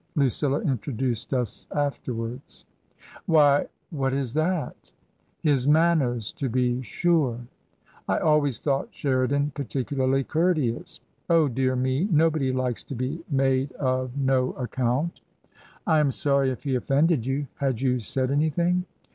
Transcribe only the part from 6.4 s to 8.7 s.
be sure."" I always